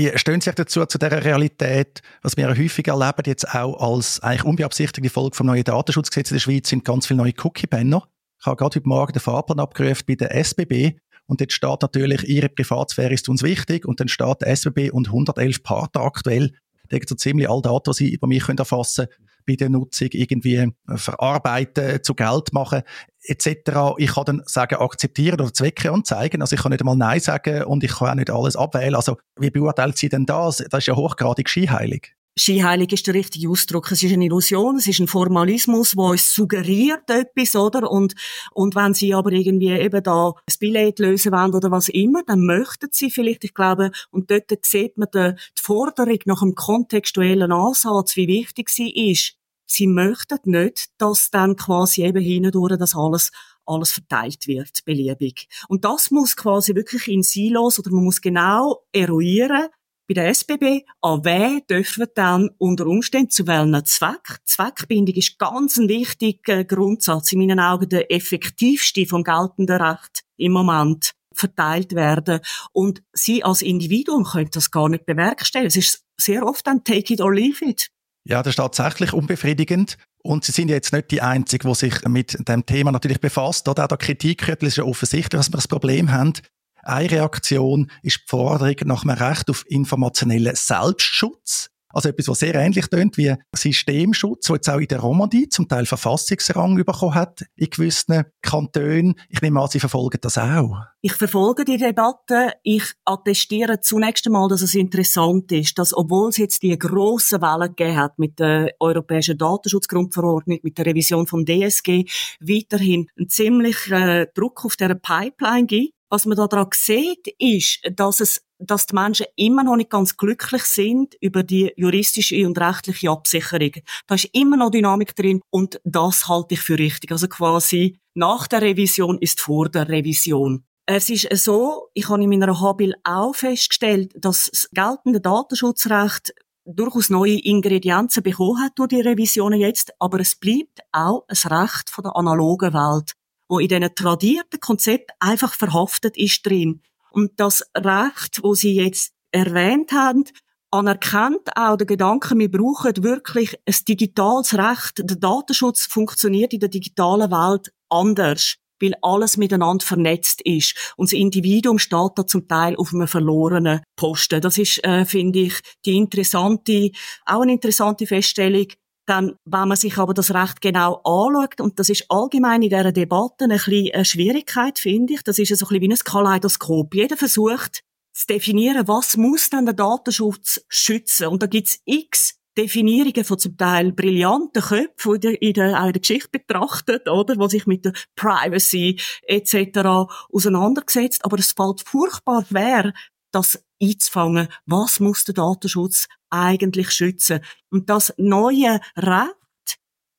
Wie 0.00 0.10
stehen 0.16 0.40
Sie 0.40 0.46
sich 0.46 0.54
dazu, 0.54 0.86
zu 0.86 0.96
dieser 0.96 1.22
Realität, 1.22 2.00
was 2.22 2.34
wir 2.38 2.48
häufig 2.48 2.88
erleben, 2.88 3.22
jetzt 3.26 3.54
auch 3.54 3.78
als 3.78 4.18
eigentlich 4.20 4.44
unbeabsichtigte 4.44 5.10
Folge 5.10 5.36
vom 5.36 5.48
neuen 5.48 5.62
Datenschutzgesetz 5.62 6.30
in 6.30 6.36
der 6.36 6.40
Schweiz, 6.40 6.70
sind 6.70 6.86
ganz 6.86 7.06
viele 7.06 7.18
neue 7.18 7.34
Cookie-Banner. 7.38 8.08
Ich 8.40 8.46
habe 8.46 8.56
gerade 8.56 8.76
heute 8.76 8.88
Morgen 8.88 9.12
den 9.12 9.20
Fahrplan 9.20 9.60
abgerufen 9.60 10.04
bei 10.08 10.14
der 10.14 10.34
SBB 10.34 10.98
und 11.26 11.42
dort 11.42 11.52
steht 11.52 11.82
natürlich, 11.82 12.26
Ihre 12.26 12.48
Privatsphäre 12.48 13.12
ist 13.12 13.28
uns 13.28 13.42
wichtig 13.42 13.84
und 13.84 14.00
dann 14.00 14.08
steht 14.08 14.40
der 14.40 14.48
SBB 14.48 14.90
und 14.90 15.08
111 15.08 15.62
Partner 15.62 16.00
aktuell, 16.00 16.52
die 16.90 17.00
so 17.06 17.14
ziemlich 17.14 17.50
all 17.50 17.60
Daten, 17.60 17.90
die 17.90 17.96
Sie 17.98 18.08
über 18.08 18.26
mich 18.26 18.48
erfassen 18.48 19.06
können, 19.06 19.29
bei 19.50 19.56
der 19.56 19.68
Nutzung 19.68 20.08
irgendwie 20.12 20.56
äh, 20.56 20.70
verarbeiten, 20.96 22.02
zu 22.02 22.14
Geld 22.14 22.52
machen 22.52 22.82
etc. 23.22 23.94
Ich 23.98 24.14
kann 24.14 24.24
dann 24.24 24.42
sagen, 24.46 24.76
akzeptieren 24.76 25.40
oder 25.40 25.52
Zwecke 25.52 25.92
anzeigen. 25.92 26.40
Also 26.40 26.54
ich 26.56 26.62
kann 26.62 26.70
nicht 26.70 26.80
einmal 26.80 26.96
Nein 26.96 27.20
sagen 27.20 27.64
und 27.64 27.84
ich 27.84 27.92
kann 27.92 28.08
auch 28.08 28.14
nicht 28.14 28.30
alles 28.30 28.56
abwählen. 28.56 28.94
Also 28.94 29.18
wie 29.38 29.50
beurteilt 29.50 29.98
sie 29.98 30.08
denn 30.08 30.26
das? 30.26 30.58
Das 30.70 30.80
ist 30.80 30.86
ja 30.86 30.96
hochgradig 30.96 31.48
skiheilig. 31.48 32.14
Skiheilig 32.38 32.92
ist 32.92 33.06
der 33.06 33.14
richtige 33.14 33.50
Ausdruck. 33.50 33.90
Es 33.90 34.02
ist 34.02 34.12
eine 34.12 34.24
Illusion, 34.24 34.76
es 34.76 34.86
ist 34.86 35.00
ein 35.00 35.08
Formalismus, 35.08 35.92
der 35.92 36.04
uns 36.04 36.32
suggeriert 36.32 37.10
etwas, 37.10 37.56
oder? 37.56 37.90
Und, 37.90 38.14
und 38.52 38.76
wenn 38.76 38.94
sie 38.94 39.12
aber 39.12 39.32
irgendwie 39.32 39.70
eben 39.70 40.02
da 40.02 40.28
ein 40.28 40.54
Billett 40.60 41.00
lösen 41.00 41.32
wollen 41.32 41.54
oder 41.54 41.70
was 41.70 41.88
immer, 41.88 42.22
dann 42.24 42.46
möchten 42.46 42.88
sie 42.92 43.10
vielleicht, 43.10 43.44
ich 43.44 43.52
glaube, 43.52 43.90
und 44.10 44.30
dort 44.30 44.44
sieht 44.64 44.96
man 44.96 45.08
die, 45.12 45.34
die 45.58 45.62
Forderung 45.62 46.18
nach 46.24 46.40
einem 46.40 46.54
kontextuellen 46.54 47.52
Ansatz, 47.52 48.14
wie 48.16 48.28
wichtig 48.28 48.70
sie 48.70 49.10
ist 49.10 49.39
sie 49.70 49.86
möchten 49.86 50.38
nicht, 50.44 50.88
dass 50.98 51.30
dann 51.30 51.56
quasi 51.56 52.04
eben 52.04 52.22
hindurch 52.22 52.76
das 52.78 52.94
alles 52.94 53.30
alles 53.66 53.92
verteilt 53.92 54.48
wird, 54.48 54.84
beliebig. 54.84 55.48
Und 55.68 55.84
das 55.84 56.10
muss 56.10 56.34
quasi 56.34 56.74
wirklich 56.74 57.06
in 57.06 57.22
Silos 57.22 57.78
oder 57.78 57.92
man 57.92 58.04
muss 58.04 58.20
genau 58.20 58.84
eruieren, 58.92 59.68
bei 60.10 60.14
der 60.14 60.28
SBB, 60.30 60.84
an 61.02 61.24
wen 61.24 61.60
dürfen 61.70 62.06
dann 62.16 62.50
unter 62.58 62.84
Umständen 62.86 63.30
zu 63.30 63.46
welchem 63.46 63.84
Zweck? 63.84 64.40
Zweckbindung 64.44 65.14
ist 65.14 65.38
ganz 65.38 65.76
ein 65.76 65.88
wichtiger 65.88 66.64
Grundsatz, 66.64 67.30
in 67.30 67.38
meinen 67.38 67.60
Augen 67.60 67.88
der 67.88 68.10
effektivste 68.10 69.06
vom 69.06 69.22
geltenden 69.22 69.80
Recht 69.80 70.24
im 70.36 70.50
Moment 70.50 71.12
verteilt 71.32 71.94
werden. 71.94 72.40
Und 72.72 73.04
Sie 73.12 73.44
als 73.44 73.62
Individuum 73.62 74.24
können 74.24 74.50
das 74.52 74.72
gar 74.72 74.88
nicht 74.88 75.06
bewerkstelligen. 75.06 75.68
Es 75.68 75.76
ist 75.76 76.04
sehr 76.16 76.44
oft 76.44 76.66
ein 76.66 76.82
Take 76.82 77.14
it 77.14 77.20
or 77.20 77.32
leave 77.32 77.64
it. 77.64 77.88
Ja, 78.24 78.42
das 78.42 78.52
ist 78.52 78.56
tatsächlich 78.56 79.12
unbefriedigend. 79.12 79.96
Und 80.22 80.44
Sie 80.44 80.52
sind 80.52 80.68
ja 80.68 80.74
jetzt 80.74 80.92
nicht 80.92 81.10
die 81.10 81.22
Einzige, 81.22 81.66
die 81.66 81.74
sich 81.74 82.04
mit 82.06 82.36
dem 82.48 82.66
Thema 82.66 82.92
natürlich 82.92 83.20
befasst. 83.20 83.68
Oder 83.68 83.84
auch 83.84 83.88
der 83.88 83.98
Kritik 83.98 84.46
ist 84.48 84.76
ja 84.76 84.84
offensichtlich, 84.84 85.30
dass 85.30 85.50
wir 85.50 85.56
das 85.56 85.68
Problem 85.68 86.12
haben. 86.12 86.34
Eine 86.82 87.10
Reaktion 87.10 87.90
ist 88.02 88.18
die 88.18 88.28
Forderung 88.28 88.76
nach 88.84 89.04
einem 89.04 89.16
Recht 89.16 89.48
auf 89.50 89.64
informationellen 89.68 90.54
Selbstschutz. 90.54 91.69
Also 91.92 92.08
etwas, 92.08 92.28
was 92.28 92.38
sehr 92.38 92.54
ähnlich 92.54 92.86
tönt 92.86 93.16
wie 93.16 93.34
Systemschutz, 93.54 94.48
wo 94.48 94.54
jetzt 94.54 94.68
auch 94.68 94.78
in 94.78 94.88
der 94.88 95.00
Romandie 95.00 95.48
zum 95.48 95.68
Teil 95.68 95.86
Verfassungsrang 95.86 96.76
bekommen 96.76 97.14
hat 97.14 97.44
in 97.56 97.70
gewissen 97.70 98.24
Kantonen. 98.42 99.14
Ich 99.28 99.42
nehme 99.42 99.60
an, 99.60 99.68
Sie 99.68 99.80
verfolgen 99.80 100.18
das 100.20 100.38
auch. 100.38 100.82
Ich 101.02 101.14
verfolge 101.14 101.64
die 101.64 101.78
Debatte. 101.78 102.52
Ich 102.62 102.84
attestiere 103.04 103.80
zunächst 103.80 104.26
einmal, 104.26 104.48
dass 104.48 104.62
es 104.62 104.74
interessant 104.74 105.50
ist, 105.52 105.78
dass 105.78 105.96
obwohl 105.96 106.28
es 106.28 106.36
jetzt 106.36 106.62
die 106.62 106.78
grossen 106.78 107.40
Wellen 107.40 107.74
gegeben 107.74 107.96
hat 107.96 108.18
mit 108.18 108.38
der 108.38 108.72
Europäischen 108.80 109.38
Datenschutzgrundverordnung, 109.38 110.60
mit 110.62 110.78
der 110.78 110.86
Revision 110.86 111.26
vom 111.26 111.44
DSG, 111.44 112.04
weiterhin 112.40 113.08
ein 113.18 113.28
ziemlicher 113.28 114.20
äh, 114.20 114.26
Druck 114.34 114.64
auf 114.64 114.76
der 114.76 114.94
Pipeline 114.94 115.66
gibt. 115.66 115.94
Was 116.10 116.26
man 116.26 116.36
da 116.36 116.48
dran 116.48 116.66
sieht, 116.74 117.28
ist, 117.38 117.80
dass 117.94 118.20
es 118.20 118.42
dass 118.60 118.86
die 118.86 118.94
Menschen 118.94 119.26
immer 119.36 119.64
noch 119.64 119.76
nicht 119.76 119.90
ganz 119.90 120.16
glücklich 120.16 120.64
sind 120.64 121.16
über 121.20 121.42
die 121.42 121.72
juristische 121.76 122.46
und 122.46 122.58
rechtliche 122.58 123.10
Absicherung. 123.10 123.72
Da 124.06 124.14
ist 124.14 124.28
immer 124.32 124.56
noch 124.56 124.70
Dynamik 124.70 125.16
drin 125.16 125.40
und 125.50 125.80
das 125.84 126.28
halte 126.28 126.54
ich 126.54 126.60
für 126.60 126.78
richtig. 126.78 127.10
Also 127.10 127.28
quasi 127.28 127.98
nach 128.14 128.46
der 128.46 128.62
Revision 128.62 129.18
ist 129.18 129.40
vor 129.40 129.68
der 129.68 129.88
Revision. 129.88 130.64
Es 130.86 131.08
ist 131.08 131.28
so, 131.44 131.88
ich 131.94 132.08
habe 132.08 132.22
in 132.22 132.30
meiner 132.30 132.60
Habil 132.60 132.94
auch 133.04 133.34
festgestellt, 133.34 134.12
dass 134.16 134.50
das 134.50 134.68
geltende 134.72 135.20
Datenschutzrecht 135.20 136.34
durchaus 136.64 137.10
neue 137.10 137.38
Ingredienzen 137.38 138.22
bekommen 138.22 138.60
hat 138.60 138.72
durch 138.76 138.88
die 138.88 139.00
Revisionen 139.00 139.60
jetzt, 139.60 139.92
aber 139.98 140.20
es 140.20 140.34
bleibt 140.34 140.80
auch 140.92 141.24
ein 141.28 141.52
Recht 141.52 141.90
von 141.90 142.04
der 142.04 142.16
analogen 142.16 142.74
Welt, 142.74 143.12
wo 143.48 143.58
in 143.58 143.68
diesen 143.68 143.94
tradierten 143.94 144.60
Konzept 144.60 145.10
einfach 145.20 145.54
verhaftet 145.54 146.16
ist 146.16 146.44
drin. 146.44 146.82
Und 147.12 147.32
das 147.38 147.62
Recht, 147.76 148.42
wo 148.42 148.54
Sie 148.54 148.74
jetzt 148.74 149.12
erwähnt 149.32 149.92
haben, 149.92 150.24
anerkennt 150.70 151.56
auch 151.56 151.76
den 151.76 151.86
Gedanken, 151.86 152.38
wir 152.38 152.50
brauchen 152.50 153.02
wirklich 153.02 153.56
ein 153.66 153.74
digitales 153.88 154.56
Recht. 154.56 154.98
Der 154.98 155.16
Datenschutz 155.16 155.86
funktioniert 155.86 156.52
in 156.52 156.60
der 156.60 156.68
digitalen 156.68 157.30
Welt 157.30 157.72
anders, 157.88 158.56
weil 158.80 158.94
alles 159.02 159.36
miteinander 159.36 159.84
vernetzt 159.84 160.40
ist. 160.42 160.94
Und 160.96 161.10
das 161.10 161.18
Individuum 161.18 161.78
steht 161.78 162.12
da 162.14 162.26
zum 162.26 162.46
Teil 162.46 162.76
auf 162.76 162.94
einem 162.94 163.08
verlorenen 163.08 163.80
Posten. 163.96 164.40
Das 164.40 164.58
ist, 164.58 164.82
äh, 164.84 165.04
finde 165.04 165.40
ich, 165.40 165.60
die 165.84 165.96
interessante, 165.96 166.90
auch 167.26 167.42
eine 167.42 167.52
interessante 167.52 168.06
Feststellung, 168.06 168.66
dann, 169.10 169.36
wenn 169.44 169.68
man 169.68 169.76
sich 169.76 169.98
aber 169.98 170.14
das 170.14 170.32
Recht 170.32 170.60
genau 170.60 171.00
anschaut, 171.04 171.60
und 171.60 171.78
das 171.78 171.88
ist 171.88 172.06
allgemein 172.08 172.62
in 172.62 172.70
dieser 172.70 172.92
Debatte 172.92 173.44
ein 173.44 173.50
bisschen 173.50 173.92
eine 173.92 174.04
Schwierigkeit, 174.04 174.78
finde 174.78 175.14
ich, 175.14 175.22
das 175.22 175.38
ist 175.38 175.48
so 175.48 175.66
ein 175.66 175.68
bisschen 175.68 175.82
wie 175.82 175.92
ein 175.92 175.98
Kaleidoskop. 175.98 176.94
Jeder 176.94 177.16
versucht 177.16 177.82
zu 178.12 178.26
definieren, 178.26 178.86
was 178.86 179.16
muss 179.16 179.50
denn 179.50 179.66
der 179.66 179.74
Datenschutz 179.74 180.64
schützen? 180.68 181.26
Und 181.26 181.42
da 181.42 181.46
gibt's 181.46 181.80
x 181.84 182.36
Definierungen 182.56 183.24
von 183.24 183.38
zum 183.38 183.56
Teil 183.56 183.92
brillanten 183.92 184.62
Köpfen 184.62 185.20
der, 185.20 185.40
in 185.40 185.54
der, 185.54 185.80
auch 185.80 185.86
in 185.86 185.92
der 185.92 186.00
Geschichte 186.00 186.28
betrachtet, 186.30 187.08
oder, 187.08 187.36
wo 187.36 187.48
sich 187.48 187.66
mit 187.66 187.84
der 187.84 187.92
Privacy 188.16 189.00
etc. 189.22 190.10
auseinandergesetzt. 190.32 191.24
Aber 191.24 191.38
es 191.38 191.52
fällt 191.52 191.80
furchtbar 191.80 192.44
schwer, 192.44 192.92
das 193.32 193.64
einzufangen. 193.80 194.48
Was 194.66 195.00
muss 195.00 195.24
der 195.24 195.34
Datenschutz 195.34 196.06
eigentlich 196.30 196.90
schützen? 196.90 197.40
Und 197.70 197.90
das 197.90 198.12
neue 198.16 198.80
Recht 198.96 199.34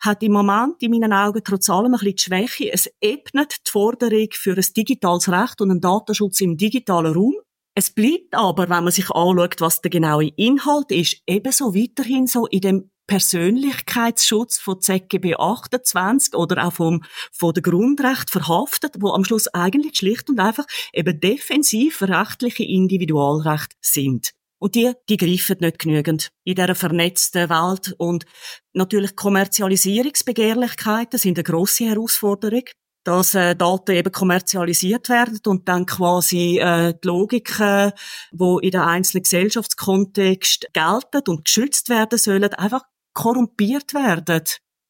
hat 0.02 0.24
im 0.24 0.32
Moment 0.32 0.82
in 0.82 0.92
meinen 0.92 1.14
Augen 1.14 1.44
trotz 1.44 1.70
allem 1.70 1.94
ein 1.94 2.00
bisschen 2.00 2.16
die 2.16 2.22
Schwäche. 2.22 2.74
Es 2.74 2.90
ebnet 3.02 3.58
die 3.68 3.72
Forderung 3.72 4.28
für 4.34 4.56
ein 4.56 4.66
digitales 4.76 5.30
Recht 5.32 5.62
und 5.62 5.72
einen 5.72 5.82
Datenschutz 5.82 6.42
im 6.42 6.58
digitalen 6.58 7.14
Raum. 7.14 7.36
Es 7.76 7.92
bleibt 7.92 8.34
aber, 8.34 8.64
wenn 8.64 8.84
man 8.84 8.92
sich 8.92 9.10
anschaut, 9.12 9.62
was 9.62 9.82
der 9.82 9.92
genaue 9.92 10.28
Inhalt 10.36 10.92
ist, 10.92 11.22
ebenso 11.26 11.74
weiterhin 11.74 12.28
so 12.28 12.46
in 12.48 12.62
dem 12.62 12.91
Persönlichkeitsschutz 13.12 14.58
von 14.58 14.80
ZGB 14.80 15.36
28 15.36 16.34
oder 16.34 16.66
auch 16.66 16.72
vom, 16.72 17.04
von 17.34 17.54
der 17.54 17.62
Grundrecht 17.62 18.30
verhaftet, 18.30 18.96
wo 19.02 19.10
am 19.10 19.26
Schluss 19.26 19.50
eigentlich 19.50 19.98
schlicht 19.98 20.30
und 20.30 20.40
einfach 20.40 20.64
eben 20.94 21.20
defensiv 21.20 22.04
rechtliche 22.04 22.64
Individualrechte 22.64 23.76
sind. 23.82 24.32
Und 24.60 24.76
die, 24.76 24.94
die 25.10 25.18
greifen 25.18 25.58
nicht 25.60 25.80
genügend 25.80 26.30
in 26.46 26.56
dieser 26.56 26.74
vernetzten 26.74 27.50
Welt. 27.50 27.94
Und 27.98 28.24
natürlich 28.72 29.18
Kommerzialisierungsbegehrlichkeiten 29.18 31.20
sind 31.20 31.38
eine 31.38 31.44
grosse 31.44 31.90
Herausforderung 31.90 32.64
dass 33.04 33.34
äh, 33.34 33.56
Daten 33.56 33.96
eben 33.96 34.12
kommerzialisiert 34.12 35.10
werden 35.10 35.40
und 35.48 35.68
dann 35.68 35.88
quasi 35.88 36.60
äh, 36.60 36.94
die 36.94 37.08
Logiken, 37.08 37.94
wo 38.32 38.60
in 38.60 38.70
der 38.70 38.86
einzelnen 38.86 39.24
Gesellschaftskontext 39.24 40.68
gelten 40.72 41.24
und 41.28 41.46
geschützt 41.46 41.90
werden 41.90 42.20
sollen, 42.20 42.54
einfach 42.54 42.84
korrumpiert 43.14 43.94
werden. 43.94 44.44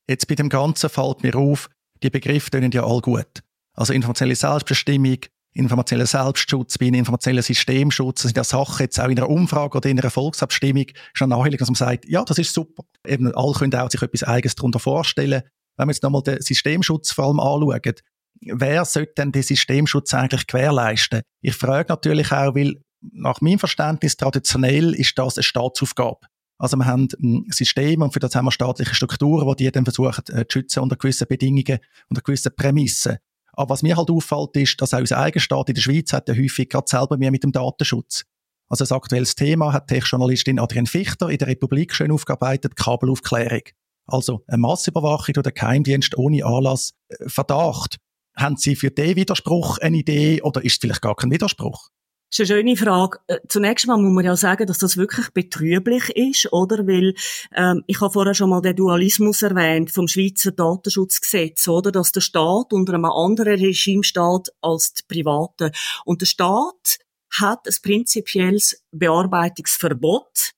Jetzt 0.10 0.28
bei 0.28 0.36
dem 0.36 0.50
Ganzen 0.50 0.90
fällt 0.90 1.24
mir 1.24 1.36
auf, 1.36 1.70
die 2.04 2.10
Begriffe 2.10 2.52
tönen 2.52 2.72
ja 2.72 2.84
all 2.84 3.02
gut. 3.02 3.44
Also 3.74 3.94
informationelle 3.94 4.36
Selbstbestimmung, 4.36 5.20
informationeller 5.54 6.08
Selbstschutz, 6.08 6.78
bei 6.78 6.88
einem 6.88 7.00
informationellen 7.00 7.44
Systemschutz, 7.44 8.22
das 8.22 8.30
sind 8.30 8.38
ja 8.38 8.44
Sachen 8.44 8.84
jetzt 8.84 9.00
auch 9.00 9.10
in 9.10 9.18
einer 9.18 9.30
Umfrage 9.30 9.78
oder 9.78 9.90
in 9.90 10.00
einer 10.00 10.10
Volksabstimmung 10.10 10.86
schon 11.14 11.30
naheliegend, 11.30 11.62
dass 11.62 11.70
man 11.70 11.76
sagt, 11.76 12.06
ja, 12.08 12.24
das 12.24 12.38
ist 12.38 12.54
super. 12.54 12.84
Eben, 13.06 13.34
alle 13.34 13.54
können 13.54 13.76
auch 13.76 13.90
sich 13.90 14.02
etwas 14.02 14.24
Eigenes 14.24 14.56
darunter 14.56 14.80
vorstellen. 14.80 15.44
Wenn 15.78 15.88
wir 15.88 15.94
jetzt 15.94 16.04
nochmal 16.04 16.24
den 16.24 16.42
Systemschutz 16.42 17.12
vor 17.12 17.26
allem 17.26 17.40
anschauen, 17.40 17.96
wer 18.42 18.86
sollte 18.86 19.14
denn 19.18 19.32
den 19.32 19.44
Systemschutz 19.44 20.14
eigentlich 20.14 20.48
gewährleisten? 20.48 21.22
Ich 21.42 21.56
frage 21.56 21.90
natürlich 21.90 22.32
auch, 22.32 22.56
weil 22.56 22.82
nach 23.02 23.42
meinem 23.42 23.60
Verständnis 23.60 24.18
traditionell 24.18 24.94
ist 24.94 25.18
das 25.18 25.38
eine 25.38 25.44
Staatsaufgabe. 25.44 26.20
Also 26.62 26.78
wir 26.78 26.86
haben 26.86 27.08
ein 27.20 27.48
System 27.50 28.04
und 28.04 28.14
für 28.14 28.20
das 28.20 28.36
haben 28.36 28.46
wir 28.46 28.52
staatliche 28.52 28.94
Strukturen, 28.94 29.48
die 29.58 29.64
die 29.64 29.72
dann 29.72 29.84
versuchen 29.84 30.24
äh, 30.28 30.46
zu 30.48 30.60
schützen 30.60 30.82
unter 30.82 30.96
gewissen 30.96 31.28
Bedingungen, 31.28 31.80
unter 32.08 32.22
gewissen 32.22 32.54
Prämissen. 32.56 33.18
Aber 33.54 33.72
was 33.72 33.82
mir 33.82 33.98
halt 33.98 34.12
auffällt, 34.12 34.56
ist, 34.58 34.80
dass 34.80 34.94
auch 34.94 35.00
unser 35.00 35.18
eigener 35.18 35.42
Staat 35.42 35.70
in 35.70 35.74
der 35.74 35.82
Schweiz 35.82 36.14
hat 36.14 36.30
ja 36.30 36.36
häufig 36.36 36.70
gerade 36.70 36.86
selber 36.88 37.18
mehr 37.18 37.32
mit 37.32 37.44
dem 37.44 37.52
Datenschutz. 37.52 38.26
Also 38.70 38.86
ein 38.86 38.96
aktuelles 38.96 39.34
Thema 39.34 39.74
hat 39.74 39.88
Tech-Journalistin 39.88 40.60
Adrienne 40.60 40.86
Fichter 40.86 41.30
in 41.30 41.40
der 41.40 41.48
Republik 41.48 41.96
schön 41.96 42.12
aufgearbeitet, 42.12 42.76
Kabelaufklärung. 42.76 43.64
Also 44.06 44.44
eine 44.46 44.60
Massüberwachung 44.60 45.34
den 45.34 45.54
Geheimdienst 45.56 46.16
ohne 46.16 46.46
Anlass, 46.46 46.94
äh, 47.08 47.28
Verdacht. 47.28 47.98
Haben 48.38 48.58
Sie 48.58 48.76
für 48.76 48.92
den 48.92 49.16
Widerspruch 49.16 49.80
eine 49.80 49.98
Idee 49.98 50.44
oder 50.44 50.64
ist 50.64 50.74
es 50.74 50.78
vielleicht 50.80 51.02
gar 51.02 51.16
kein 51.16 51.32
Widerspruch? 51.32 51.90
Das 52.32 52.40
ist 52.40 52.52
eine 52.52 52.62
schöne 52.62 52.78
Frage. 52.78 53.20
Äh, 53.28 53.40
zunächst 53.50 53.88
mal 53.88 53.98
muss 53.98 54.14
man 54.14 54.24
ja 54.24 54.38
sagen, 54.38 54.66
dass 54.66 54.78
das 54.78 54.96
wirklich 54.96 55.32
betrüblich 55.32 56.10
ist, 56.16 56.54
oder? 56.54 56.88
Weil 56.88 57.14
ähm, 57.54 57.84
ich 57.88 58.00
habe 58.00 58.14
vorher 58.14 58.34
schon 58.34 58.52
mal 58.52 58.62
den 58.62 58.78
Dualismus 58.78 59.42
erwähnt 59.42 59.92
vom 59.92 60.08
Schweizer 60.08 60.54
Datenschutzgesetz, 60.54 61.68
oder? 61.68 61.92
Dass 61.92 62.14
der 62.14 62.22
Staat 62.22 62.72
unter 62.72 62.94
einem 62.94 63.04
anderen 63.04 63.60
Regime 63.60 64.06
steht 64.06 64.48
als 64.62 64.94
die 64.94 65.04
Privaten. 65.10 65.72
Und 66.06 66.22
der 66.22 66.26
Staat 66.26 67.00
hat 67.38 67.68
ein 67.68 67.76
prinzipielles 67.84 68.82
Bearbeitungsverbot 68.92 70.54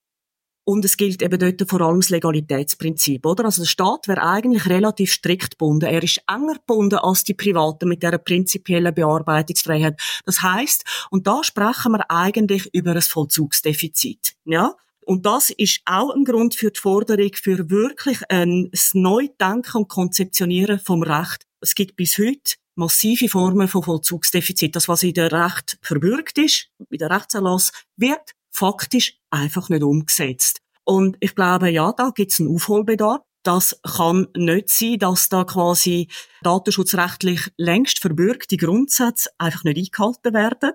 und 0.65 0.85
es 0.85 0.97
gilt 0.97 1.21
eben 1.21 1.39
dort 1.39 1.69
vor 1.69 1.81
allem 1.81 1.99
das 1.99 2.09
Legalitätsprinzip, 2.09 3.25
oder? 3.25 3.45
Also 3.45 3.63
der 3.63 3.67
Staat 3.67 4.07
wäre 4.07 4.23
eigentlich 4.23 4.67
relativ 4.67 5.11
strikt 5.11 5.51
gebunden. 5.51 5.85
Er 5.85 6.01
ist 6.01 6.21
enger 6.27 6.55
gebunden 6.55 6.99
als 6.99 7.23
die 7.23 7.33
Privaten 7.33 7.89
mit 7.89 8.01
der 8.01 8.17
prinzipiellen 8.17 8.93
Bearbeitungsfreiheit. 8.93 9.99
Das 10.25 10.41
heißt, 10.41 10.83
und 11.11 11.27
da 11.27 11.43
sprechen 11.43 11.91
wir 11.91 12.09
eigentlich 12.09 12.73
über 12.73 12.91
ein 12.91 13.01
Vollzugsdefizit, 13.01 14.35
ja? 14.45 14.73
Und 15.05 15.25
das 15.25 15.49
ist 15.49 15.81
auch 15.85 16.11
ein 16.11 16.23
Grund 16.23 16.55
für 16.55 16.71
die 16.71 16.79
Forderung 16.79 17.31
für 17.35 17.69
wirklich 17.69 18.19
ein 18.29 18.71
Neudenken 18.93 19.79
und 19.79 19.89
Konzeptionieren 19.89 20.79
vom 20.79 21.03
Recht. 21.03 21.45
Es 21.59 21.75
gibt 21.75 21.97
bis 21.97 22.17
heute 22.17 22.55
massive 22.75 23.27
Formen 23.27 23.67
von 23.67 23.83
Vollzugsdefizit. 23.83 24.75
Das, 24.75 24.87
was 24.87 25.03
in 25.03 25.13
der 25.13 25.31
Recht 25.31 25.77
verbürgt 25.81 26.37
ist, 26.37 26.69
in 26.89 26.97
der 26.99 27.09
Rechtserlass, 27.09 27.71
wird 27.97 28.31
faktisch 28.53 29.17
einfach 29.29 29.69
nicht 29.69 29.83
umgesetzt. 29.83 30.59
Und 30.85 31.17
ich 31.19 31.35
glaube, 31.35 31.69
ja, 31.69 31.91
da 31.91 32.11
gibt 32.13 32.31
es 32.31 32.39
einen 32.39 32.53
Aufholbedarf. 32.53 33.21
Das 33.43 33.79
kann 33.83 34.27
nicht 34.37 34.69
sein, 34.69 34.99
dass 34.99 35.27
da 35.27 35.43
quasi 35.43 36.07
datenschutzrechtlich 36.43 37.51
längst 37.57 37.99
verbürgte 37.99 38.55
Grundsätze 38.55 39.29
einfach 39.37 39.65
nicht 39.65 39.77
eingehalten 39.77 40.33
werden. 40.33 40.73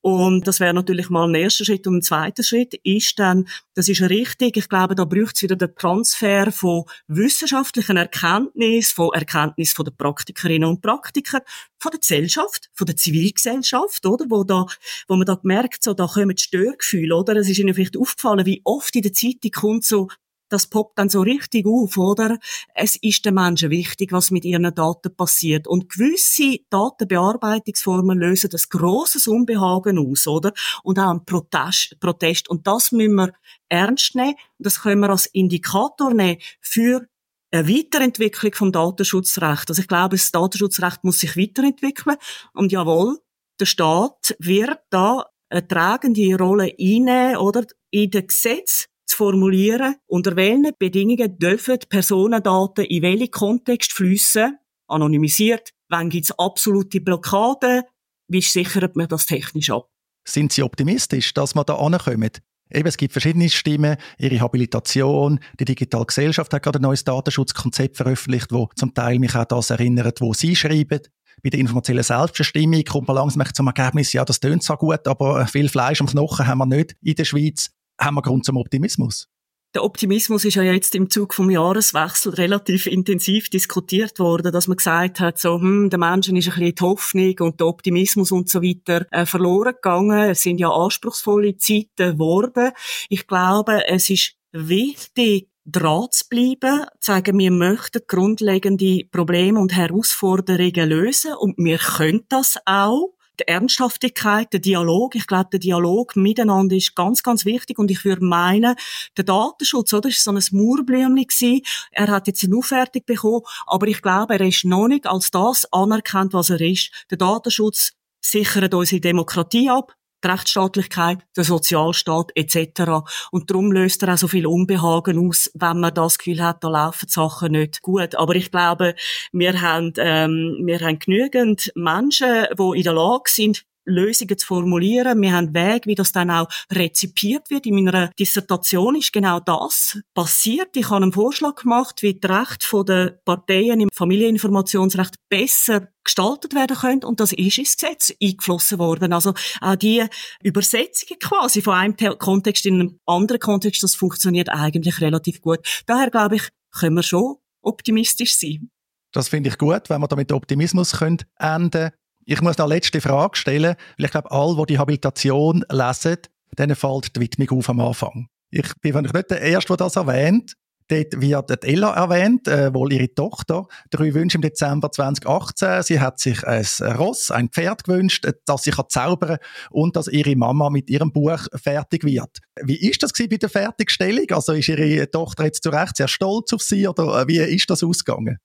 Und 0.00 0.46
das 0.46 0.60
wäre 0.60 0.74
natürlich 0.74 1.10
mal 1.10 1.28
ein 1.28 1.34
erster 1.34 1.64
Schritt. 1.64 1.86
Und 1.86 1.96
ein 1.96 2.02
zweiter 2.02 2.42
Schritt 2.42 2.74
ist 2.84 3.18
dann, 3.18 3.48
das 3.74 3.88
ist 3.88 4.02
richtig, 4.02 4.56
ich 4.56 4.68
glaube, 4.68 4.94
da 4.94 5.04
braucht 5.04 5.36
es 5.36 5.42
wieder 5.42 5.56
den 5.56 5.74
Transfer 5.74 6.52
von 6.52 6.84
wissenschaftlichen 7.08 7.96
Erkenntnissen, 7.96 8.94
von 8.94 9.10
Erkenntnissen 9.12 9.74
von 9.74 9.84
den 9.84 9.96
Praktikerinnen 9.96 10.68
und 10.68 10.82
Praktikern, 10.82 11.42
von 11.78 11.90
der 11.90 12.00
Gesellschaft, 12.00 12.70
von 12.74 12.86
der 12.86 12.96
Zivilgesellschaft, 12.96 14.06
oder? 14.06 14.26
Wo 14.28 14.44
da, 14.44 14.66
wo 15.08 15.16
man 15.16 15.26
da 15.26 15.34
gemerkt, 15.34 15.82
so, 15.82 15.94
da 15.94 16.06
kommen 16.06 16.36
Störgefühle, 16.36 17.14
oder? 17.16 17.36
Es 17.36 17.48
ist 17.48 17.58
Ihnen 17.58 17.74
vielleicht 17.74 17.96
aufgefallen, 17.96 18.46
wie 18.46 18.60
oft 18.64 18.94
in 18.94 19.02
der 19.02 19.12
Zeitung 19.12 19.50
kommt 19.52 19.84
so, 19.84 20.08
das 20.48 20.66
poppt 20.66 20.98
dann 20.98 21.08
so 21.08 21.20
richtig 21.20 21.66
auf, 21.66 21.96
oder? 21.96 22.38
Es 22.74 22.96
ist 22.96 23.24
den 23.24 23.34
Menschen 23.34 23.70
wichtig, 23.70 24.12
was 24.12 24.30
mit 24.30 24.44
ihren 24.44 24.74
Daten 24.74 25.14
passiert. 25.14 25.66
Und 25.66 25.88
gewisse 25.88 26.58
Datenbearbeitungsformen 26.70 28.18
lösen 28.18 28.50
das 28.50 28.68
grosses 28.68 29.26
Unbehagen 29.26 29.98
aus, 29.98 30.26
oder? 30.26 30.52
Und 30.82 30.98
auch 30.98 31.10
ein 31.10 31.24
Protest. 31.24 32.48
Und 32.48 32.66
das 32.66 32.92
müssen 32.92 33.14
wir 33.14 33.32
ernst 33.68 34.14
nehmen. 34.14 34.34
Das 34.58 34.82
können 34.82 35.00
wir 35.00 35.10
als 35.10 35.26
Indikator 35.26 36.12
nehmen 36.14 36.38
für 36.60 37.06
eine 37.50 37.68
Weiterentwicklung 37.68 38.54
vom 38.54 38.72
Datenschutzrecht. 38.72 39.68
Also 39.68 39.80
ich 39.80 39.88
glaube, 39.88 40.16
das 40.16 40.30
Datenschutzrecht 40.30 41.04
muss 41.04 41.20
sich 41.20 41.36
weiterentwickeln. 41.36 42.16
Und 42.52 42.72
jawohl, 42.72 43.18
der 43.60 43.66
Staat 43.66 44.36
wird 44.38 44.78
da 44.90 45.26
eine 45.48 45.66
tragende 45.66 46.36
Rolle 46.36 46.74
einnehmen, 46.78 47.36
oder? 47.38 47.64
In 47.90 48.10
den 48.10 48.26
Gesetz 48.26 48.86
formulieren, 49.18 49.96
unter 50.06 50.36
welchen 50.36 50.70
Bedingungen 50.78 51.38
dürfen 51.38 51.78
Personendaten 51.88 52.84
in 52.84 53.02
welchen 53.02 53.30
Kontext 53.32 53.92
fließen, 53.92 54.56
anonymisiert, 54.86 55.70
wann 55.88 56.08
gibt 56.08 56.26
es 56.26 56.38
absolute 56.38 57.00
Blockaden, 57.00 57.82
wie 58.28 58.40
sichert 58.40 58.94
man 58.94 59.08
das 59.08 59.26
technisch 59.26 59.70
ab? 59.70 59.88
Sind 60.24 60.52
Sie 60.52 60.62
optimistisch, 60.62 61.34
dass 61.34 61.56
man 61.56 61.66
da 61.66 61.74
ankommen? 61.76 62.30
Eben, 62.70 62.88
es 62.88 62.96
gibt 62.96 63.12
verschiedene 63.12 63.48
Stimmen, 63.48 63.96
ihre 64.18 64.40
Habilitation, 64.40 65.40
die 65.58 65.64
Digitale 65.64 66.06
Gesellschaft 66.06 66.52
hat 66.52 66.62
gerade 66.62 66.78
ein 66.78 66.82
neues 66.82 67.02
Datenschutzkonzept 67.02 67.96
veröffentlicht, 67.96 68.52
wo 68.52 68.68
zum 68.76 68.94
Teil 68.94 69.18
mich 69.18 69.34
auch 69.34 69.46
das 69.46 69.70
erinnert, 69.70 70.20
wo 70.20 70.32
Sie 70.32 70.54
schreiben. 70.54 71.00
Bei 71.42 71.50
der 71.50 71.60
informationellen 71.60 72.04
Selbstbestimmung 72.04 72.84
kommt 72.84 73.08
man 73.08 73.16
langsam 73.16 73.42
zum 73.52 73.66
Ergebnis, 73.66 74.12
ja, 74.12 74.24
das 74.24 74.38
tönt 74.38 74.62
zwar 74.62 74.76
gut, 74.76 75.08
aber 75.08 75.46
viel 75.46 75.68
Fleisch 75.68 76.00
am 76.00 76.06
Knochen 76.06 76.46
haben 76.46 76.58
wir 76.58 76.66
nicht 76.66 76.94
in 77.02 77.14
der 77.14 77.24
Schweiz 77.24 77.70
haben 78.00 78.14
wir 78.14 78.22
Grund 78.22 78.44
zum 78.44 78.56
Optimismus? 78.56 79.28
Der 79.74 79.84
Optimismus 79.84 80.46
ist 80.46 80.54
ja 80.54 80.62
jetzt 80.62 80.94
im 80.94 81.10
Zug 81.10 81.34
vom 81.34 81.50
Jahreswechsel 81.50 82.32
relativ 82.32 82.86
intensiv 82.86 83.50
diskutiert 83.50 84.18
worden, 84.18 84.50
dass 84.50 84.66
man 84.66 84.78
gesagt 84.78 85.20
hat, 85.20 85.38
so, 85.38 85.60
hm, 85.60 85.90
der 85.90 85.98
Menschen 85.98 86.36
ist 86.36 86.48
ein 86.48 86.54
bisschen 86.54 86.74
die 86.74 86.82
Hoffnung 86.82 87.34
und 87.40 87.60
der 87.60 87.66
Optimismus 87.66 88.32
und 88.32 88.48
so 88.48 88.62
weiter 88.62 89.06
äh, 89.10 89.26
verloren 89.26 89.74
gegangen. 89.74 90.30
Es 90.30 90.40
sind 90.40 90.58
ja 90.58 90.70
anspruchsvolle 90.70 91.58
Zeiten 91.58 92.12
geworden. 92.12 92.72
Ich 93.10 93.26
glaube, 93.26 93.86
es 93.86 94.08
ist 94.08 94.36
wichtig, 94.52 95.50
dran 95.66 96.06
zu 96.10 96.24
bleiben, 96.30 96.86
zu 97.00 97.12
sagen, 97.12 97.38
wir 97.38 97.50
möchten 97.50 98.00
grundlegende 98.06 99.04
Probleme 99.10 99.60
und 99.60 99.76
Herausforderungen 99.76 100.88
lösen 100.88 101.34
und 101.34 101.58
wir 101.58 101.76
können 101.76 102.24
das 102.30 102.56
auch 102.64 103.17
die 103.40 103.48
Ernsthaftigkeit, 103.48 104.52
der 104.52 104.60
Dialog. 104.60 105.14
Ich 105.14 105.26
glaube, 105.26 105.48
der 105.52 105.60
Dialog 105.60 106.16
miteinander 106.16 106.76
ist 106.76 106.94
ganz, 106.94 107.22
ganz 107.22 107.44
wichtig. 107.44 107.78
Und 107.78 107.90
ich 107.90 108.04
würde 108.04 108.24
meinen, 108.24 108.74
der 109.16 109.24
Datenschutz, 109.24 109.92
oder, 109.92 110.08
ist 110.08 110.24
so 110.24 110.30
ein 110.30 110.42
Mauerblümchen 110.52 111.16
gewesen. 111.16 111.62
Er 111.92 112.08
hat 112.08 112.26
jetzt 112.26 112.44
eine 112.44 112.56
Aufwertung 112.56 113.02
bekommen. 113.06 113.42
Aber 113.66 113.86
ich 113.86 114.02
glaube, 114.02 114.34
er 114.34 114.46
ist 114.46 114.64
noch 114.64 114.88
nicht 114.88 115.06
als 115.06 115.30
das 115.30 115.70
anerkannt, 115.72 116.32
was 116.32 116.50
er 116.50 116.60
ist. 116.60 116.90
Der 117.10 117.18
Datenschutz 117.18 117.92
sichert 118.20 118.74
unsere 118.74 119.00
Demokratie 119.00 119.70
ab 119.70 119.97
die 120.24 120.28
Rechtsstaatlichkeit, 120.28 121.18
der 121.36 121.44
Sozialstaat 121.44 122.32
etc. 122.34 123.04
Und 123.30 123.50
darum 123.50 123.72
löst 123.72 124.02
er 124.02 124.14
auch 124.14 124.18
so 124.18 124.28
viel 124.28 124.46
Unbehagen 124.46 125.28
aus, 125.28 125.50
wenn 125.54 125.80
man 125.80 125.94
das 125.94 126.18
Gefühl 126.18 126.42
hat, 126.42 126.64
da 126.64 126.68
laufen 126.68 127.06
die 127.06 127.12
Sachen 127.12 127.52
nicht 127.52 127.82
gut. 127.82 128.14
Aber 128.14 128.34
ich 128.34 128.50
glaube, 128.50 128.94
wir 129.32 129.60
haben, 129.60 129.92
ähm, 129.98 130.62
wir 130.64 130.80
haben 130.80 130.98
genügend 130.98 131.72
Menschen, 131.74 132.46
die 132.58 132.78
in 132.78 132.82
der 132.82 132.94
Lage 132.94 133.30
sind, 133.30 133.64
Lösungen 133.88 134.38
zu 134.38 134.46
formulieren. 134.46 135.20
Wir 135.20 135.32
haben 135.32 135.54
Wege, 135.54 135.86
wie 135.86 135.94
das 135.94 136.12
dann 136.12 136.30
auch 136.30 136.48
rezipiert 136.72 137.50
wird. 137.50 137.66
In 137.66 137.74
meiner 137.74 138.10
Dissertation 138.18 138.94
ist 138.96 139.12
genau 139.12 139.40
das 139.40 139.98
passiert. 140.14 140.76
Ich 140.76 140.90
habe 140.90 141.02
einen 141.02 141.12
Vorschlag 141.12 141.56
gemacht, 141.56 142.02
wie 142.02 142.18
das 142.18 142.30
Recht 142.30 142.88
der 142.88 143.18
Parteien 143.24 143.80
im 143.80 143.88
Familieninformationsrecht 143.92 145.14
besser 145.28 145.88
gestaltet 146.04 146.54
werden 146.54 146.76
können 146.76 147.04
und 147.04 147.20
das 147.20 147.32
ist 147.32 147.58
ins 147.58 147.76
Gesetz 147.76 148.12
eingeflossen 148.22 148.78
worden. 148.78 149.12
Also 149.12 149.34
auch 149.60 149.76
die 149.76 150.04
Übersetzungen 150.42 151.18
quasi 151.20 151.60
von 151.60 151.74
einem 151.74 151.96
Kontext 152.18 152.64
in 152.66 152.80
einen 152.80 153.00
anderen 153.06 153.40
Kontext, 153.40 153.82
das 153.82 153.94
funktioniert 153.94 154.48
eigentlich 154.48 155.00
relativ 155.00 155.40
gut. 155.42 155.58
Daher 155.86 156.10
glaube 156.10 156.36
ich, 156.36 156.48
können 156.72 156.96
wir 156.96 157.02
schon 157.02 157.36
optimistisch 157.62 158.36
sein. 158.36 158.70
Das 159.12 159.28
finde 159.28 159.48
ich 159.48 159.58
gut, 159.58 159.88
wenn 159.88 160.00
wir 160.00 160.08
damit 160.08 160.32
Optimismus 160.32 160.92
können 160.92 161.18
enden 161.38 161.90
ich 162.30 162.42
muss 162.42 162.58
noch 162.58 162.66
eine 162.66 162.74
letzte 162.74 163.00
Frage 163.00 163.38
stellen, 163.38 163.74
weil 163.96 164.04
ich 164.04 164.10
glaube, 164.10 164.30
alle, 164.30 164.54
die 164.58 164.74
die 164.74 164.78
Habilitation 164.78 165.64
lesen, 165.70 166.18
denen 166.58 166.76
fällt 166.76 167.16
die 167.16 167.20
Widmung 167.20 167.58
auf 167.58 167.70
am 167.70 167.80
Anfang. 167.80 168.28
Ich 168.50 168.70
bin 168.82 168.94
nicht 169.00 169.30
der 169.30 169.40
Erste, 169.40 169.68
der 169.68 169.76
das 169.78 169.96
erwähnt. 169.96 170.52
Dort 170.88 171.20
wird 171.20 171.64
Ella 171.64 171.94
erwähnt, 171.94 172.46
äh, 172.46 172.72
wohl 172.74 172.92
ihre 172.92 173.14
Tochter. 173.14 173.66
Drei 173.90 174.12
Wünsche 174.12 174.36
im 174.36 174.42
Dezember 174.42 174.92
2018. 174.92 175.82
Sie 175.82 176.00
hat 176.00 176.18
sich 176.18 176.46
ein 176.46 176.66
Ross, 176.98 177.30
ein 177.30 177.48
Pferd 177.48 177.84
gewünscht, 177.84 178.26
dass 178.44 178.62
sie 178.62 178.72
zaubern 178.88 179.38
kann 179.38 179.38
und 179.70 179.96
dass 179.96 180.08
ihre 180.08 180.36
Mama 180.36 180.68
mit 180.68 180.90
ihrem 180.90 181.12
Buch 181.12 181.46
fertig 181.54 182.04
wird. 182.04 182.40
Wie 182.62 182.76
ist 182.76 183.02
das 183.02 183.12
bei 183.12 183.26
der 183.26 183.48
Fertigstellung? 183.48 184.26
Also 184.32 184.52
ist 184.52 184.68
ihre 184.68 185.10
Tochter 185.10 185.44
jetzt 185.44 185.62
zu 185.62 185.70
Recht 185.70 185.96
sehr 185.96 186.08
stolz 186.08 186.52
auf 186.52 186.60
sie 186.60 186.86
oder 186.86 187.22
äh, 187.22 187.28
wie 187.28 187.38
ist 187.38 187.70
das 187.70 187.82
ausgegangen? 187.82 188.38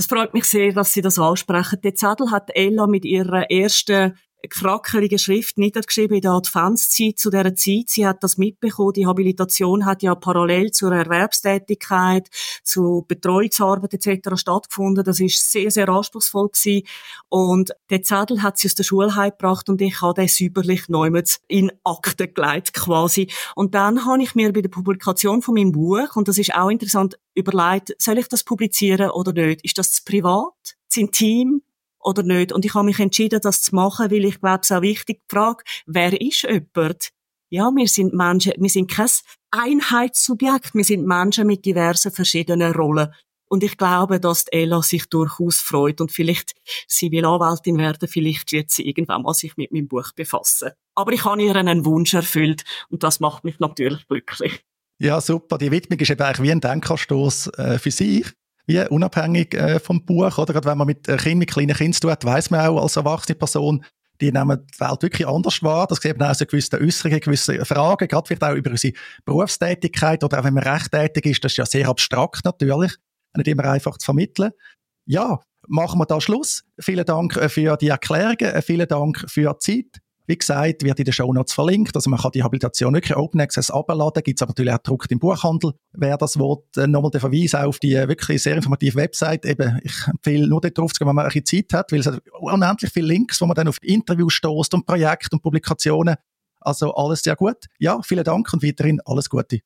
Das 0.00 0.06
freut 0.06 0.32
mich 0.32 0.44
sehr, 0.44 0.72
dass 0.72 0.94
Sie 0.94 1.02
das 1.02 1.18
ansprechen. 1.18 1.82
Der 1.82 1.94
Zettel 1.94 2.30
hat 2.30 2.48
Ella 2.54 2.86
mit 2.86 3.04
ihrer 3.04 3.50
ersten 3.50 4.16
gefrackelige 4.48 5.18
Schrift 5.18 5.58
niedergeschrieben 5.58 6.16
in 6.16 6.22
der 6.22 6.32
Adventszeit 6.32 7.18
zu 7.18 7.30
dieser 7.30 7.54
Zeit. 7.54 7.88
Sie 7.88 8.06
hat 8.06 8.22
das 8.22 8.38
mitbekommen. 8.38 8.92
Die 8.92 9.06
Habilitation 9.06 9.84
hat 9.84 10.02
ja 10.02 10.14
parallel 10.14 10.70
zur 10.70 10.92
Erwerbstätigkeit, 10.92 12.28
zu 12.62 13.04
Betreuungsarbeit 13.06 13.94
etc. 13.94 14.36
stattgefunden. 14.36 15.04
Das 15.04 15.20
ist 15.20 15.50
sehr, 15.50 15.70
sehr 15.70 15.88
anspruchsvoll 15.88 16.48
gewesen. 16.48 16.86
Und 17.28 17.72
der 17.90 18.02
Zettel 18.02 18.42
hat 18.42 18.58
sie 18.58 18.68
aus 18.68 18.74
der 18.74 18.84
Schule 18.84 19.08
gebracht 19.08 19.68
und 19.68 19.80
ich 19.80 20.00
habe 20.00 20.14
den 20.14 20.28
säuberlich 20.28 20.88
neumals 20.88 21.40
in 21.48 21.72
Akten 21.84 22.32
gelegt 22.32 22.72
quasi. 22.72 23.30
Und 23.54 23.74
dann 23.74 24.04
habe 24.04 24.22
ich 24.22 24.34
mir 24.34 24.52
bei 24.52 24.62
der 24.62 24.68
Publikation 24.68 25.42
von 25.42 25.54
meinem 25.54 25.72
Buch, 25.72 26.16
und 26.16 26.28
das 26.28 26.38
ist 26.38 26.54
auch 26.54 26.70
interessant, 26.70 27.18
überlegt, 27.34 27.94
soll 27.98 28.18
ich 28.18 28.28
das 28.28 28.44
publizieren 28.44 29.10
oder 29.10 29.32
nicht? 29.32 29.64
Ist 29.64 29.78
das 29.78 29.92
zu 29.92 30.04
privat? 30.04 30.76
Zu 30.88 31.00
intim? 31.00 31.62
Oder 32.00 32.22
nicht. 32.22 32.52
Und 32.52 32.64
ich 32.64 32.74
habe 32.74 32.86
mich 32.86 32.98
entschieden, 32.98 33.40
das 33.42 33.62
zu 33.62 33.74
machen, 33.74 34.10
weil 34.10 34.24
ich 34.24 34.40
glaube, 34.40 34.60
es 34.62 34.72
auch 34.72 34.82
wichtig 34.82 35.20
die 35.30 35.34
Frage, 35.34 35.64
wer 35.86 36.20
ist 36.20 36.42
jemand? 36.42 37.10
Ja, 37.50 37.70
wir 37.74 37.88
sind 37.88 38.14
Menschen, 38.14 38.52
wir 38.56 38.70
sind 38.70 38.90
kein 38.90 39.08
Einheitssubjekt, 39.50 40.74
wir 40.74 40.84
sind 40.84 41.06
Menschen 41.06 41.46
mit 41.46 41.64
diversen 41.64 42.12
verschiedenen 42.12 42.72
Rollen. 42.72 43.12
Und 43.48 43.64
ich 43.64 43.76
glaube, 43.76 44.20
dass 44.20 44.44
Ella 44.52 44.80
sich 44.80 45.06
durchaus 45.06 45.56
freut 45.56 46.00
und 46.00 46.12
vielleicht, 46.12 46.54
sie 46.86 47.10
will 47.10 47.24
Anwältin 47.24 47.78
werden, 47.78 48.08
vielleicht 48.08 48.52
wird 48.52 48.70
sie 48.70 48.86
irgendwann 48.86 49.22
mal 49.22 49.34
sich 49.34 49.56
mit 49.56 49.72
meinem 49.72 49.88
Buch 49.88 50.12
befassen. 50.14 50.70
Aber 50.94 51.12
ich 51.12 51.24
habe 51.24 51.42
ihr 51.42 51.56
einen 51.56 51.84
Wunsch 51.84 52.14
erfüllt 52.14 52.62
und 52.90 53.02
das 53.02 53.18
macht 53.18 53.42
mich 53.42 53.58
natürlich 53.58 54.06
glücklich. 54.06 54.64
Ja, 55.00 55.20
super. 55.20 55.58
Die 55.58 55.72
Widmung 55.72 55.98
ist 55.98 56.10
eben 56.10 56.22
eigentlich 56.22 56.42
wie 56.42 56.52
ein 56.52 56.60
Denkanstoß 56.60 57.48
äh, 57.56 57.78
für 57.80 57.90
sich 57.90 58.26
wie 58.66 58.80
unabhängig 58.88 59.54
äh, 59.54 59.80
vom 59.80 60.04
Buch, 60.04 60.38
oder? 60.38 60.52
Gerade 60.52 60.68
wenn 60.68 60.78
man 60.78 60.86
mit 60.86 61.08
äh, 61.08 61.16
Kindern, 61.16 61.38
mit 61.38 61.50
kleinen 61.50 61.76
Kindern 61.76 61.92
zu 61.92 62.00
tut, 62.08 62.24
weiss 62.24 62.50
man 62.50 62.66
auch 62.66 62.82
als 62.82 62.96
erwachsene 62.96 63.36
Person, 63.36 63.84
die 64.20 64.32
nehmen 64.32 64.66
die 64.66 64.80
Welt 64.80 65.02
wirklich 65.02 65.26
anders 65.26 65.62
wahr. 65.62 65.86
Das 65.86 66.00
sieht 66.00 66.18
man 66.18 66.30
auch 66.30 66.34
so 66.34 66.44
gewisse 66.44 66.78
Äußerungen, 66.78 67.20
gewisse 67.20 67.64
Fragen, 67.64 68.06
gerade 68.06 68.26
vielleicht 68.26 68.44
auch 68.44 68.54
über 68.54 68.70
unsere 68.70 68.94
Berufstätigkeit 69.24 70.22
oder 70.22 70.40
auch 70.40 70.44
wenn 70.44 70.54
man 70.54 70.64
recht 70.64 70.92
tätig 70.92 71.26
ist, 71.26 71.44
das 71.44 71.52
ist 71.52 71.58
ja 71.58 71.66
sehr 71.66 71.88
abstrakt 71.88 72.44
natürlich, 72.44 72.92
nicht 73.36 73.48
immer 73.48 73.64
einfach 73.64 73.96
zu 73.98 74.04
vermitteln. 74.04 74.52
Ja, 75.06 75.40
machen 75.66 75.98
wir 75.98 76.06
da 76.06 76.20
Schluss. 76.20 76.64
Vielen 76.78 77.04
Dank 77.04 77.36
äh, 77.36 77.48
für 77.48 77.76
die 77.76 77.88
Erklärungen, 77.88 78.62
vielen 78.62 78.88
Dank 78.88 79.24
für 79.28 79.54
die 79.54 79.58
Zeit. 79.58 80.02
Wie 80.30 80.38
gesagt, 80.38 80.84
wird 80.84 80.96
in 81.00 81.04
den 81.04 81.12
Show 81.12 81.32
Notes 81.32 81.52
verlinkt. 81.52 81.96
Also 81.96 82.08
man 82.08 82.20
kann 82.20 82.30
die 82.30 82.44
Habilitation 82.44 82.94
wirklich 82.94 83.16
Open 83.16 83.40
Access 83.40 83.68
abladen. 83.68 84.22
Gibt 84.22 84.38
es 84.38 84.42
aber 84.42 84.50
natürlich 84.50 84.72
auch 84.72 84.78
gedruckt 84.78 85.10
im 85.10 85.18
Buchhandel. 85.18 85.72
Wer 85.92 86.16
das 86.16 86.38
will, 86.38 86.58
äh, 86.76 86.86
nochmal 86.86 87.10
den 87.10 87.20
Verweis 87.20 87.56
auf 87.56 87.80
die 87.80 87.94
wirklich 87.94 88.40
sehr 88.40 88.54
informative 88.54 88.94
Website. 88.94 89.44
Eben, 89.44 89.80
ich 89.82 90.06
empfehle 90.06 90.46
nur 90.46 90.60
dort 90.60 90.78
drauf 90.78 90.92
zu 90.92 91.00
gehen, 91.00 91.08
wenn 91.08 91.16
man 91.16 91.26
ein 91.26 91.32
bisschen 91.32 91.66
Zeit 91.68 91.76
hat, 91.76 91.90
weil 91.90 91.98
es 91.98 92.06
hat 92.06 92.22
unendlich 92.38 92.92
viele 92.92 93.08
Links, 93.08 93.40
wo 93.40 93.46
man 93.46 93.56
dann 93.56 93.66
auf 93.66 93.82
Interviews 93.82 94.34
stoßt 94.34 94.72
und 94.74 94.86
Projekte 94.86 95.30
und 95.32 95.42
Publikationen. 95.42 96.14
Also 96.60 96.94
alles 96.94 97.22
sehr 97.22 97.34
gut. 97.34 97.66
Ja, 97.80 98.00
vielen 98.02 98.22
Dank 98.22 98.52
und 98.52 98.62
weiterhin 98.62 99.00
alles 99.04 99.28
Gute. 99.28 99.62